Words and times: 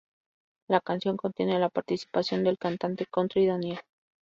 La 0.67 0.81
canción 0.81 1.15
contiene 1.15 1.59
la 1.59 1.69
participación 1.69 2.43
del 2.43 2.57
cantante 2.57 3.05
country 3.05 3.45
Daniel. 3.45 3.81